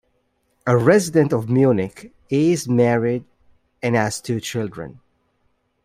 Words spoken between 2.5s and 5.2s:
is married and has two children.